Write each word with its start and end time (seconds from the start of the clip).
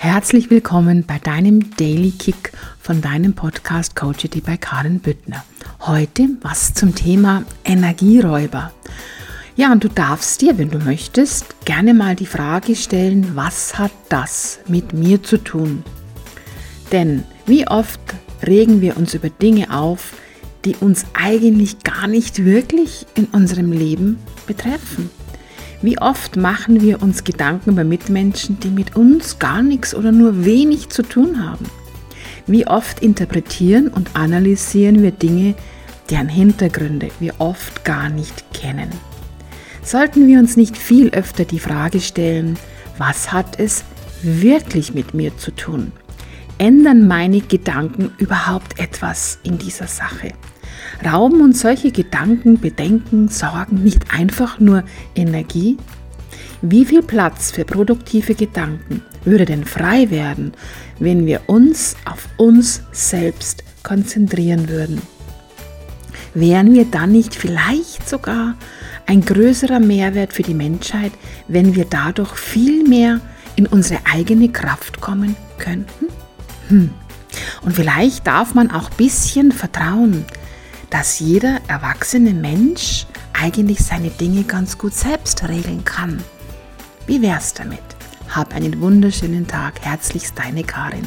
Herzlich 0.00 0.48
willkommen 0.48 1.04
bei 1.04 1.18
deinem 1.18 1.74
Daily 1.74 2.12
Kick 2.12 2.52
von 2.80 3.00
deinem 3.00 3.34
Podcast 3.34 3.96
Coachity 3.96 4.40
bei 4.40 4.56
Karin 4.56 5.00
Büttner. 5.00 5.44
Heute 5.80 6.28
was 6.40 6.72
zum 6.72 6.94
Thema 6.94 7.42
Energieräuber. 7.64 8.72
Ja, 9.56 9.72
und 9.72 9.82
du 9.82 9.88
darfst 9.88 10.40
dir, 10.40 10.56
wenn 10.56 10.70
du 10.70 10.78
möchtest, 10.78 11.64
gerne 11.64 11.94
mal 11.94 12.14
die 12.14 12.26
Frage 12.26 12.76
stellen, 12.76 13.34
was 13.34 13.76
hat 13.76 13.90
das 14.08 14.60
mit 14.68 14.92
mir 14.92 15.20
zu 15.24 15.36
tun? 15.36 15.82
Denn 16.92 17.24
wie 17.46 17.66
oft 17.66 18.00
regen 18.46 18.80
wir 18.80 18.96
uns 18.96 19.14
über 19.14 19.30
Dinge 19.30 19.76
auf, 19.76 20.12
die 20.64 20.76
uns 20.76 21.06
eigentlich 21.12 21.80
gar 21.80 22.06
nicht 22.06 22.44
wirklich 22.44 23.04
in 23.16 23.24
unserem 23.24 23.72
Leben 23.72 24.20
betreffen? 24.46 25.10
Wie 25.80 25.98
oft 26.00 26.36
machen 26.36 26.80
wir 26.80 27.02
uns 27.02 27.22
Gedanken 27.22 27.70
über 27.70 27.84
Mitmenschen, 27.84 28.58
die 28.58 28.70
mit 28.70 28.96
uns 28.96 29.38
gar 29.38 29.62
nichts 29.62 29.94
oder 29.94 30.10
nur 30.10 30.44
wenig 30.44 30.88
zu 30.88 31.02
tun 31.02 31.44
haben? 31.44 31.66
Wie 32.48 32.66
oft 32.66 33.00
interpretieren 33.00 33.86
und 33.86 34.10
analysieren 34.14 35.04
wir 35.04 35.12
Dinge, 35.12 35.54
deren 36.10 36.28
Hintergründe 36.28 37.10
wir 37.20 37.34
oft 37.38 37.84
gar 37.84 38.08
nicht 38.08 38.52
kennen? 38.52 38.90
Sollten 39.84 40.26
wir 40.26 40.40
uns 40.40 40.56
nicht 40.56 40.76
viel 40.76 41.10
öfter 41.10 41.44
die 41.44 41.60
Frage 41.60 42.00
stellen, 42.00 42.58
was 42.98 43.32
hat 43.32 43.60
es 43.60 43.84
wirklich 44.22 44.94
mit 44.94 45.14
mir 45.14 45.36
zu 45.36 45.52
tun? 45.52 45.92
Ändern 46.58 47.06
meine 47.06 47.40
Gedanken 47.40 48.10
überhaupt 48.18 48.80
etwas 48.80 49.38
in 49.44 49.58
dieser 49.58 49.86
Sache? 49.86 50.32
Rauben 51.04 51.40
uns 51.40 51.60
solche 51.60 51.92
Gedanken, 51.92 52.60
Bedenken, 52.60 53.28
Sorgen 53.28 53.82
nicht 53.82 54.12
einfach 54.12 54.58
nur 54.60 54.84
Energie? 55.14 55.76
Wie 56.60 56.84
viel 56.84 57.02
Platz 57.02 57.52
für 57.52 57.64
produktive 57.64 58.34
Gedanken 58.34 59.02
würde 59.24 59.44
denn 59.44 59.64
frei 59.64 60.10
werden, 60.10 60.52
wenn 60.98 61.24
wir 61.26 61.42
uns 61.46 61.96
auf 62.04 62.28
uns 62.36 62.82
selbst 62.90 63.62
konzentrieren 63.82 64.68
würden? 64.68 65.00
Wären 66.34 66.74
wir 66.74 66.84
dann 66.84 67.12
nicht 67.12 67.34
vielleicht 67.34 68.08
sogar 68.08 68.54
ein 69.06 69.24
größerer 69.24 69.80
Mehrwert 69.80 70.32
für 70.32 70.42
die 70.42 70.54
Menschheit, 70.54 71.12
wenn 71.46 71.74
wir 71.74 71.84
dadurch 71.84 72.34
viel 72.34 72.86
mehr 72.86 73.20
in 73.56 73.66
unsere 73.66 74.00
eigene 74.12 74.48
Kraft 74.50 75.00
kommen 75.00 75.36
könnten? 75.58 76.06
Hm. 76.68 76.90
Und 77.62 77.74
vielleicht 77.74 78.26
darf 78.26 78.54
man 78.54 78.70
auch 78.70 78.90
ein 78.90 78.96
bisschen 78.96 79.52
vertrauen, 79.52 80.24
dass 80.90 81.18
jeder 81.18 81.60
erwachsene 81.68 82.32
Mensch 82.32 83.06
eigentlich 83.32 83.78
seine 83.80 84.10
Dinge 84.10 84.44
ganz 84.44 84.78
gut 84.78 84.94
selbst 84.94 85.48
regeln 85.48 85.84
kann. 85.84 86.22
Wie 87.06 87.22
wär's 87.22 87.54
damit? 87.54 87.82
Hab 88.28 88.54
einen 88.54 88.80
wunderschönen 88.80 89.46
Tag. 89.46 89.80
Herzlichst 89.80 90.38
deine 90.38 90.64
Karin. 90.64 91.06